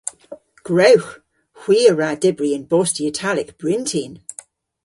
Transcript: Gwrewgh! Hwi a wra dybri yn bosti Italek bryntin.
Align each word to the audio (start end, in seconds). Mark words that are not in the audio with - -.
Gwrewgh! 0.67 1.11
Hwi 1.61 1.77
a 1.91 1.93
wra 1.93 2.09
dybri 2.21 2.49
yn 2.57 2.67
bosti 2.71 3.01
Italek 3.11 3.49
bryntin. 3.59 4.13